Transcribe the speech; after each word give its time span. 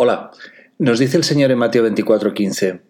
Hola, 0.00 0.30
nos 0.78 1.00
dice 1.00 1.16
el 1.16 1.24
Señor 1.24 1.50
en 1.50 1.58
Mateo 1.58 1.82
24:15, 1.84 2.82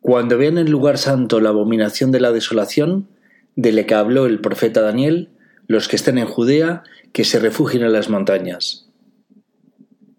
Cuando 0.00 0.38
vean 0.38 0.56
en 0.56 0.68
el 0.68 0.72
lugar 0.72 0.96
santo 0.96 1.38
la 1.38 1.50
abominación 1.50 2.12
de 2.12 2.20
la 2.20 2.32
desolación, 2.32 3.08
de 3.56 3.72
la 3.72 3.84
que 3.84 3.92
habló 3.92 4.24
el 4.24 4.40
profeta 4.40 4.80
Daniel, 4.80 5.28
los 5.66 5.86
que 5.86 5.96
estén 5.96 6.16
en 6.16 6.24
Judea, 6.24 6.82
que 7.12 7.24
se 7.24 7.40
refugien 7.40 7.82
en 7.82 7.92
las 7.92 8.08
montañas. 8.08 8.88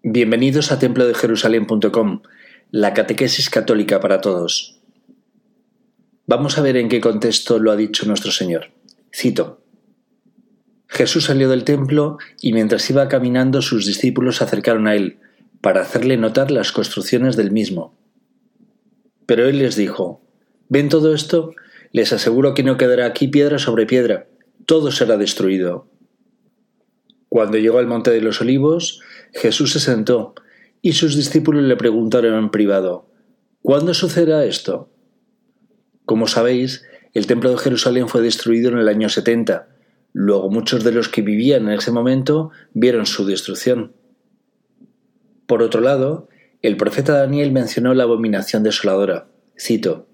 Bienvenidos 0.04 0.70
a 0.70 0.78
templo 0.78 1.08
de 1.08 1.14
Jerusalén.com, 1.14 2.22
la 2.70 2.94
catequesis 2.94 3.50
católica 3.50 3.98
para 3.98 4.20
todos. 4.20 4.78
Vamos 6.28 6.56
a 6.56 6.62
ver 6.62 6.76
en 6.76 6.88
qué 6.88 7.00
contexto 7.00 7.58
lo 7.58 7.72
ha 7.72 7.76
dicho 7.76 8.06
nuestro 8.06 8.30
Señor. 8.30 8.70
Cito. 9.12 9.60
Jesús 10.86 11.24
salió 11.24 11.48
del 11.48 11.64
templo 11.64 12.18
y 12.40 12.52
mientras 12.52 12.88
iba 12.90 13.08
caminando 13.08 13.60
sus 13.60 13.86
discípulos 13.86 14.36
se 14.36 14.44
acercaron 14.44 14.86
a 14.86 14.94
él, 14.94 15.18
para 15.62 15.80
hacerle 15.80 16.18
notar 16.18 16.50
las 16.50 16.72
construcciones 16.72 17.36
del 17.36 17.50
mismo. 17.50 17.96
Pero 19.24 19.48
él 19.48 19.58
les 19.60 19.76
dijo, 19.76 20.20
¿ven 20.68 20.90
todo 20.90 21.14
esto? 21.14 21.54
Les 21.92 22.12
aseguro 22.12 22.52
que 22.52 22.64
no 22.64 22.76
quedará 22.76 23.06
aquí 23.06 23.28
piedra 23.28 23.58
sobre 23.58 23.86
piedra, 23.86 24.26
todo 24.66 24.90
será 24.90 25.16
destruido. 25.16 25.88
Cuando 27.28 27.56
llegó 27.56 27.78
al 27.78 27.86
monte 27.86 28.10
de 28.10 28.20
los 28.20 28.42
olivos, 28.42 29.00
Jesús 29.32 29.72
se 29.72 29.80
sentó, 29.80 30.34
y 30.82 30.92
sus 30.92 31.16
discípulos 31.16 31.62
le 31.62 31.76
preguntaron 31.76 32.38
en 32.38 32.50
privado, 32.50 33.08
¿Cuándo 33.62 33.94
sucederá 33.94 34.44
esto? 34.44 34.90
Como 36.04 36.26
sabéis, 36.26 36.84
el 37.14 37.28
templo 37.28 37.50
de 37.50 37.58
Jerusalén 37.58 38.08
fue 38.08 38.20
destruido 38.20 38.72
en 38.72 38.78
el 38.78 38.88
año 38.88 39.08
70. 39.08 39.68
Luego 40.12 40.50
muchos 40.50 40.82
de 40.82 40.90
los 40.90 41.08
que 41.08 41.22
vivían 41.22 41.68
en 41.68 41.74
ese 41.78 41.92
momento 41.92 42.50
vieron 42.74 43.06
su 43.06 43.24
destrucción. 43.24 43.92
Por 45.52 45.62
otro 45.62 45.82
lado, 45.82 46.30
el 46.62 46.78
profeta 46.78 47.12
Daniel 47.12 47.52
mencionó 47.52 47.92
la 47.92 48.04
abominación 48.04 48.62
desoladora. 48.62 49.28
Cito: 49.60 50.08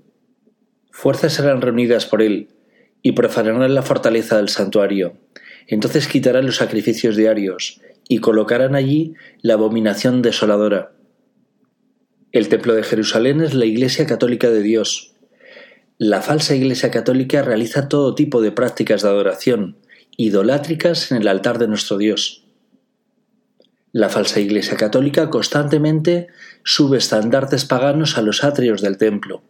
Fuerzas 0.90 1.34
serán 1.34 1.60
reunidas 1.60 2.06
por 2.06 2.22
él, 2.22 2.48
y 3.02 3.12
profanarán 3.12 3.72
la 3.72 3.82
fortaleza 3.82 4.38
del 4.38 4.48
santuario. 4.48 5.12
Entonces 5.68 6.08
quitarán 6.08 6.44
los 6.44 6.56
sacrificios 6.56 7.14
diarios, 7.14 7.80
y 8.08 8.18
colocarán 8.18 8.74
allí 8.74 9.14
la 9.40 9.54
abominación 9.54 10.22
desoladora. 10.22 10.90
El 12.32 12.48
templo 12.48 12.74
de 12.74 12.82
Jerusalén 12.82 13.40
es 13.40 13.54
la 13.54 13.66
Iglesia 13.66 14.06
católica 14.06 14.50
de 14.50 14.62
Dios. 14.64 15.14
La 15.98 16.20
falsa 16.20 16.56
Iglesia 16.56 16.90
católica 16.90 17.42
realiza 17.42 17.88
todo 17.88 18.16
tipo 18.16 18.42
de 18.42 18.50
prácticas 18.50 19.02
de 19.02 19.08
adoración, 19.08 19.76
idolátricas 20.16 21.12
en 21.12 21.18
el 21.18 21.28
altar 21.28 21.58
de 21.58 21.68
nuestro 21.68 21.96
Dios. 21.96 22.47
La 23.92 24.10
falsa 24.10 24.38
Iglesia 24.38 24.76
católica 24.76 25.30
constantemente 25.30 26.26
sube 26.62 26.98
estandartes 26.98 27.64
paganos 27.64 28.18
a 28.18 28.22
los 28.22 28.44
atrios 28.44 28.82
del 28.82 28.98
templo. 28.98 29.42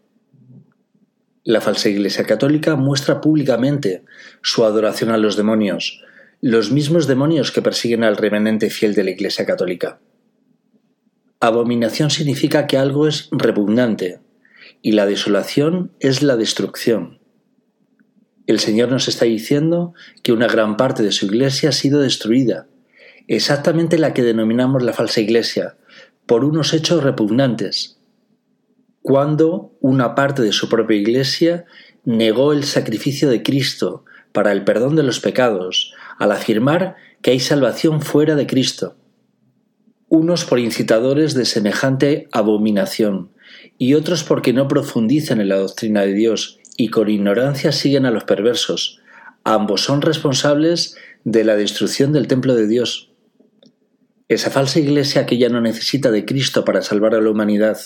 La 1.42 1.60
falsa 1.60 1.88
Iglesia 1.88 2.24
católica 2.24 2.76
muestra 2.76 3.20
públicamente 3.20 4.04
su 4.40 4.64
adoración 4.64 5.10
a 5.10 5.16
los 5.16 5.36
demonios, 5.36 6.04
los 6.40 6.70
mismos 6.70 7.08
demonios 7.08 7.50
que 7.50 7.62
persiguen 7.62 8.04
al 8.04 8.16
remanente 8.16 8.70
fiel 8.70 8.94
de 8.94 9.04
la 9.04 9.10
Iglesia 9.10 9.44
católica. 9.44 9.98
Abominación 11.40 12.10
significa 12.10 12.68
que 12.68 12.78
algo 12.78 13.08
es 13.08 13.28
repugnante, 13.32 14.20
y 14.82 14.92
la 14.92 15.06
desolación 15.06 15.92
es 15.98 16.22
la 16.22 16.36
destrucción. 16.36 17.18
El 18.46 18.60
Señor 18.60 18.90
nos 18.90 19.08
está 19.08 19.24
diciendo 19.24 19.94
que 20.22 20.32
una 20.32 20.46
gran 20.46 20.76
parte 20.76 21.02
de 21.02 21.10
su 21.10 21.26
Iglesia 21.26 21.70
ha 21.70 21.72
sido 21.72 22.00
destruida, 22.00 22.68
exactamente 23.28 23.98
la 23.98 24.12
que 24.12 24.22
denominamos 24.22 24.82
la 24.82 24.92
falsa 24.92 25.20
iglesia, 25.20 25.76
por 26.26 26.44
unos 26.44 26.74
hechos 26.74 27.02
repugnantes. 27.02 28.00
Cuando 29.02 29.76
una 29.80 30.14
parte 30.14 30.42
de 30.42 30.52
su 30.52 30.68
propia 30.68 30.96
iglesia 30.96 31.64
negó 32.04 32.52
el 32.52 32.64
sacrificio 32.64 33.30
de 33.30 33.42
Cristo 33.42 34.04
para 34.32 34.52
el 34.52 34.64
perdón 34.64 34.96
de 34.96 35.02
los 35.02 35.20
pecados, 35.20 35.94
al 36.18 36.32
afirmar 36.32 36.96
que 37.22 37.30
hay 37.30 37.40
salvación 37.40 38.02
fuera 38.02 38.34
de 38.34 38.46
Cristo. 38.46 38.96
Unos 40.08 40.44
por 40.44 40.58
incitadores 40.58 41.34
de 41.34 41.44
semejante 41.44 42.28
abominación, 42.32 43.30
y 43.76 43.94
otros 43.94 44.24
porque 44.24 44.52
no 44.52 44.68
profundizan 44.68 45.40
en 45.40 45.48
la 45.48 45.56
doctrina 45.56 46.02
de 46.02 46.12
Dios 46.12 46.58
y 46.76 46.88
con 46.88 47.08
ignorancia 47.08 47.72
siguen 47.72 48.06
a 48.06 48.10
los 48.10 48.24
perversos. 48.24 49.00
Ambos 49.44 49.82
son 49.82 50.02
responsables 50.02 50.96
de 51.24 51.44
la 51.44 51.56
destrucción 51.56 52.12
del 52.12 52.28
templo 52.28 52.54
de 52.54 52.66
Dios. 52.66 53.10
Esa 54.28 54.50
falsa 54.50 54.78
iglesia 54.78 55.24
que 55.24 55.38
ya 55.38 55.48
no 55.48 55.62
necesita 55.62 56.10
de 56.10 56.26
Cristo 56.26 56.62
para 56.62 56.82
salvar 56.82 57.14
a 57.14 57.20
la 57.20 57.30
humanidad, 57.30 57.78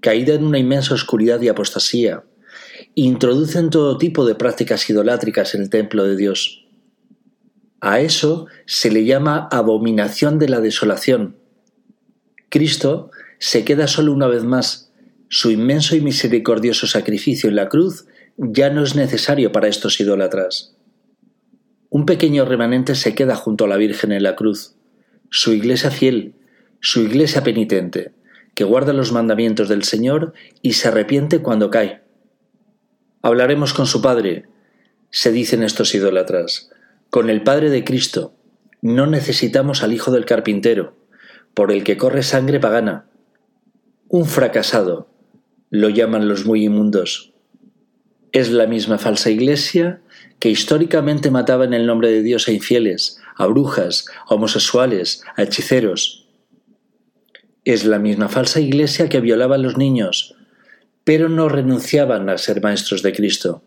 caída 0.00 0.34
en 0.34 0.44
una 0.44 0.60
inmensa 0.60 0.94
oscuridad 0.94 1.40
y 1.40 1.48
apostasía, 1.48 2.22
introducen 2.94 3.70
todo 3.70 3.98
tipo 3.98 4.24
de 4.24 4.36
prácticas 4.36 4.88
idolátricas 4.88 5.56
en 5.56 5.62
el 5.62 5.70
templo 5.70 6.04
de 6.04 6.16
Dios. 6.16 6.68
A 7.80 7.98
eso 7.98 8.46
se 8.64 8.92
le 8.92 9.04
llama 9.04 9.48
abominación 9.50 10.38
de 10.38 10.48
la 10.48 10.60
desolación. 10.60 11.36
Cristo 12.48 13.10
se 13.40 13.64
queda 13.64 13.88
solo 13.88 14.12
una 14.12 14.28
vez 14.28 14.44
más. 14.44 14.92
Su 15.28 15.50
inmenso 15.50 15.96
y 15.96 16.00
misericordioso 16.00 16.86
sacrificio 16.86 17.48
en 17.48 17.56
la 17.56 17.68
cruz 17.68 18.06
ya 18.36 18.70
no 18.70 18.84
es 18.84 18.94
necesario 18.94 19.50
para 19.50 19.66
estos 19.66 19.98
idólatras. 19.98 20.76
Un 21.90 22.06
pequeño 22.06 22.44
remanente 22.44 22.94
se 22.94 23.16
queda 23.16 23.34
junto 23.34 23.64
a 23.64 23.68
la 23.68 23.76
Virgen 23.76 24.12
en 24.12 24.22
la 24.22 24.36
cruz 24.36 24.75
su 25.30 25.52
iglesia 25.52 25.90
fiel, 25.90 26.34
su 26.80 27.02
iglesia 27.02 27.42
penitente, 27.42 28.12
que 28.54 28.64
guarda 28.64 28.92
los 28.92 29.12
mandamientos 29.12 29.68
del 29.68 29.84
Señor 29.84 30.32
y 30.62 30.74
se 30.74 30.88
arrepiente 30.88 31.40
cuando 31.40 31.70
cae. 31.70 32.02
Hablaremos 33.22 33.74
con 33.74 33.86
su 33.86 34.00
Padre, 34.00 34.46
se 35.10 35.32
dicen 35.32 35.62
estos 35.62 35.94
idólatras, 35.94 36.70
con 37.10 37.30
el 37.30 37.42
Padre 37.42 37.70
de 37.70 37.84
Cristo. 37.84 38.34
No 38.82 39.06
necesitamos 39.06 39.82
al 39.82 39.92
Hijo 39.92 40.10
del 40.10 40.24
Carpintero, 40.24 40.96
por 41.54 41.72
el 41.72 41.84
que 41.84 41.96
corre 41.96 42.22
sangre 42.22 42.60
pagana. 42.60 43.06
Un 44.08 44.26
fracasado, 44.26 45.08
lo 45.70 45.88
llaman 45.88 46.28
los 46.28 46.46
muy 46.46 46.64
inmundos. 46.64 47.34
Es 48.32 48.50
la 48.50 48.66
misma 48.66 48.98
falsa 48.98 49.30
iglesia 49.30 50.00
que 50.38 50.50
históricamente 50.50 51.30
mataba 51.30 51.64
en 51.64 51.74
el 51.74 51.86
nombre 51.86 52.10
de 52.10 52.22
Dios 52.22 52.48
a 52.48 52.52
infieles, 52.52 53.18
a 53.36 53.46
brujas, 53.46 54.06
a 54.28 54.34
homosexuales, 54.34 55.22
a 55.36 55.42
hechiceros. 55.42 56.26
Es 57.64 57.84
la 57.84 57.98
misma 57.98 58.28
falsa 58.28 58.60
iglesia 58.60 59.08
que 59.08 59.20
violaba 59.20 59.56
a 59.56 59.58
los 59.58 59.76
niños, 59.76 60.34
pero 61.04 61.28
no 61.28 61.48
renunciaban 61.48 62.28
a 62.28 62.38
ser 62.38 62.62
maestros 62.62 63.02
de 63.02 63.12
Cristo. 63.12 63.62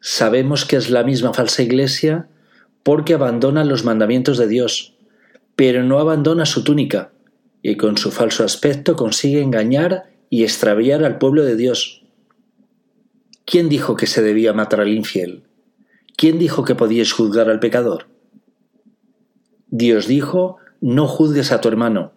Sabemos 0.00 0.64
que 0.64 0.76
es 0.76 0.90
la 0.90 1.02
misma 1.02 1.32
falsa 1.32 1.62
iglesia 1.62 2.28
porque 2.82 3.14
abandona 3.14 3.64
los 3.64 3.84
mandamientos 3.84 4.36
de 4.36 4.48
Dios, 4.48 4.94
pero 5.56 5.82
no 5.82 5.98
abandona 5.98 6.44
su 6.44 6.64
túnica, 6.64 7.12
y 7.62 7.76
con 7.76 7.96
su 7.96 8.10
falso 8.10 8.44
aspecto 8.44 8.96
consigue 8.96 9.40
engañar 9.40 10.10
y 10.28 10.42
extraviar 10.42 11.04
al 11.04 11.16
pueblo 11.18 11.44
de 11.44 11.56
Dios. 11.56 12.04
¿Quién 13.46 13.68
dijo 13.68 13.96
que 13.96 14.06
se 14.06 14.22
debía 14.22 14.52
matar 14.52 14.80
al 14.80 14.92
infiel? 14.92 15.44
¿Quién 16.16 16.38
dijo 16.38 16.64
que 16.64 16.74
podíais 16.74 17.12
juzgar 17.12 17.48
al 17.48 17.60
pecador? 17.60 18.13
Dios 19.76 20.06
dijo, 20.06 20.58
no 20.80 21.08
juzgues 21.08 21.50
a 21.50 21.60
tu 21.60 21.66
hermano. 21.66 22.12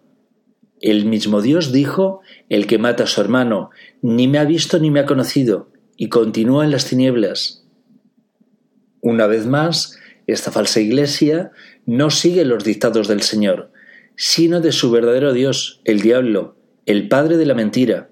El 0.80 1.06
mismo 1.06 1.42
Dios 1.42 1.72
dijo, 1.72 2.20
el 2.48 2.68
que 2.68 2.78
mata 2.78 3.02
a 3.02 3.06
su 3.08 3.20
hermano, 3.20 3.70
ni 4.00 4.28
me 4.28 4.38
ha 4.38 4.44
visto 4.44 4.78
ni 4.78 4.92
me 4.92 5.00
ha 5.00 5.06
conocido, 5.06 5.72
y 5.96 6.08
continúa 6.08 6.64
en 6.64 6.70
las 6.70 6.84
tinieblas. 6.84 7.66
Una 9.00 9.26
vez 9.26 9.48
más, 9.48 9.98
esta 10.28 10.52
falsa 10.52 10.78
iglesia 10.78 11.50
no 11.84 12.10
sigue 12.10 12.44
los 12.44 12.62
dictados 12.62 13.08
del 13.08 13.22
Señor, 13.22 13.72
sino 14.14 14.60
de 14.60 14.70
su 14.70 14.92
verdadero 14.92 15.32
Dios, 15.32 15.80
el 15.84 16.00
diablo, 16.00 16.56
el 16.86 17.08
padre 17.08 17.38
de 17.38 17.46
la 17.46 17.54
mentira. 17.54 18.08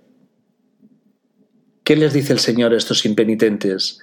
¿Qué 1.84 1.94
les 1.94 2.12
dice 2.12 2.32
el 2.32 2.40
Señor 2.40 2.75
a 2.75 2.78
estos 2.78 3.06
impenitentes? 3.06 4.00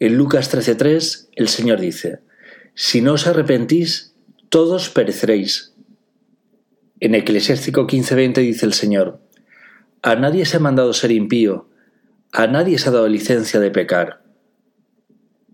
En 0.00 0.18
Lucas 0.18 0.54
13:3 0.54 1.30
el 1.34 1.48
Señor 1.48 1.80
dice, 1.80 2.18
Si 2.74 3.00
no 3.00 3.14
os 3.14 3.26
arrepentís, 3.26 4.11
todos 4.52 4.90
pereceréis. 4.90 5.72
En 7.00 7.14
Eclesiástico 7.14 7.86
15:20 7.86 8.42
dice 8.42 8.66
el 8.66 8.74
Señor, 8.74 9.22
A 10.02 10.14
nadie 10.14 10.44
se 10.44 10.58
ha 10.58 10.60
mandado 10.60 10.92
ser 10.92 11.10
impío, 11.10 11.70
a 12.32 12.46
nadie 12.46 12.76
se 12.76 12.90
ha 12.90 12.92
dado 12.92 13.08
licencia 13.08 13.60
de 13.60 13.70
pecar. 13.70 14.22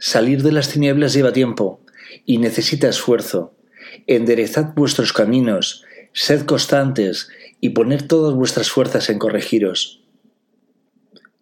Salir 0.00 0.42
de 0.42 0.50
las 0.50 0.70
tinieblas 0.70 1.14
lleva 1.14 1.32
tiempo 1.32 1.80
y 2.26 2.38
necesita 2.38 2.88
esfuerzo. 2.88 3.54
Enderezad 4.08 4.74
vuestros 4.74 5.12
caminos, 5.12 5.84
sed 6.12 6.44
constantes 6.44 7.28
y 7.60 7.68
poned 7.68 8.08
todas 8.08 8.34
vuestras 8.34 8.68
fuerzas 8.68 9.10
en 9.10 9.20
corregiros. 9.20 10.02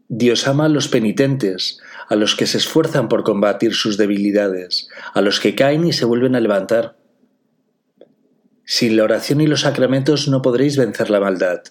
Dios 0.08 0.46
ama 0.46 0.66
a 0.66 0.68
los 0.68 0.88
penitentes, 0.88 1.80
a 2.10 2.16
los 2.16 2.36
que 2.36 2.46
se 2.46 2.58
esfuerzan 2.58 3.08
por 3.08 3.24
combatir 3.24 3.72
sus 3.72 3.96
debilidades, 3.96 4.90
a 5.14 5.22
los 5.22 5.40
que 5.40 5.54
caen 5.54 5.86
y 5.86 5.94
se 5.94 6.04
vuelven 6.04 6.36
a 6.36 6.40
levantar. 6.40 6.98
Sin 8.68 8.96
la 8.96 9.04
oración 9.04 9.40
y 9.40 9.46
los 9.46 9.60
sacramentos 9.60 10.26
no 10.26 10.42
podréis 10.42 10.76
vencer 10.76 11.08
la 11.08 11.20
maldad. 11.20 11.62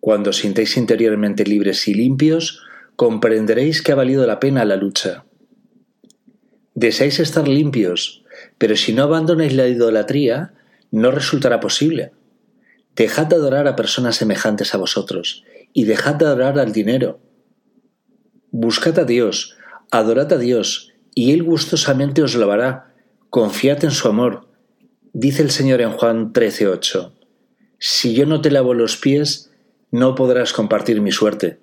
Cuando 0.00 0.30
os 0.30 0.38
sintáis 0.38 0.78
interiormente 0.78 1.44
libres 1.44 1.86
y 1.88 1.94
limpios, 1.94 2.62
comprenderéis 2.96 3.82
que 3.82 3.92
ha 3.92 3.96
valido 3.96 4.26
la 4.26 4.40
pena 4.40 4.64
la 4.64 4.76
lucha. 4.76 5.26
Deseáis 6.74 7.20
estar 7.20 7.46
limpios, 7.46 8.24
pero 8.56 8.76
si 8.76 8.94
no 8.94 9.02
abandonáis 9.02 9.52
la 9.52 9.68
idolatría, 9.68 10.54
no 10.90 11.10
resultará 11.10 11.60
posible. 11.60 12.12
Dejad 12.94 13.26
de 13.26 13.36
adorar 13.36 13.68
a 13.68 13.76
personas 13.76 14.16
semejantes 14.16 14.74
a 14.74 14.78
vosotros, 14.78 15.44
y 15.74 15.84
dejad 15.84 16.14
de 16.14 16.24
adorar 16.24 16.58
al 16.58 16.72
dinero. 16.72 17.20
Buscad 18.50 18.98
a 18.98 19.04
Dios, 19.04 19.58
adorad 19.90 20.32
a 20.32 20.38
Dios, 20.38 20.94
y 21.14 21.32
Él 21.32 21.42
gustosamente 21.42 22.22
os 22.22 22.34
lo 22.34 22.50
hará. 22.50 22.94
Confiad 23.28 23.84
en 23.84 23.90
su 23.90 24.08
amor. 24.08 24.45
Dice 25.18 25.40
el 25.40 25.50
Señor 25.50 25.80
en 25.80 25.92
Juan 25.92 26.34
13:8, 26.34 27.10
Si 27.78 28.12
yo 28.12 28.26
no 28.26 28.42
te 28.42 28.50
lavo 28.50 28.74
los 28.74 28.98
pies, 28.98 29.50
no 29.90 30.14
podrás 30.14 30.52
compartir 30.52 31.00
mi 31.00 31.10
suerte. 31.10 31.58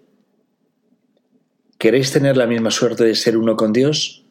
¿Queréis 1.77 2.11
tener 2.11 2.35
la 2.35 2.47
misma 2.47 2.71
suerte 2.71 3.03
de 3.03 3.13
ser 3.13 3.37
uno 3.37 3.55
con 3.55 3.71
Dios? 3.71 4.25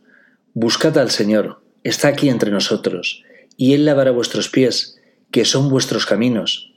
Buscad 0.54 0.98
al 0.98 1.12
Señor, 1.12 1.62
está 1.84 2.08
aquí 2.08 2.30
entre 2.30 2.50
nosotros, 2.50 3.22
y 3.56 3.74
Él 3.74 3.84
lavará 3.84 4.10
vuestros 4.10 4.48
pies, 4.48 5.00
que 5.30 5.44
son 5.44 5.68
vuestros 5.68 6.04
caminos. 6.04 6.71